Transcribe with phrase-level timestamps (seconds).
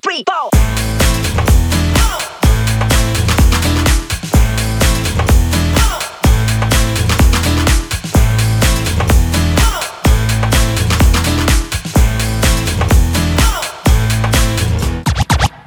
[0.00, 0.50] three, four.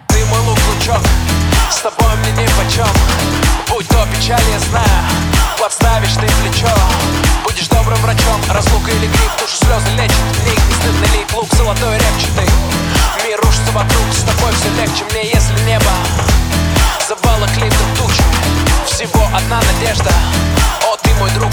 [0.07, 1.01] Ты малый лучок,
[1.71, 2.87] с тобой мне не почем.
[3.69, 4.59] Будь то печаль, я
[5.59, 6.73] подставишь ты плечо.
[7.43, 9.62] Будешь добрым врачом, разлука или гриф, душу
[14.63, 15.91] с тобой все легче мне, если небо
[17.07, 18.23] Завалок литров тучу.
[18.85, 20.11] Всего одна надежда.
[20.87, 21.51] О, ты мой друг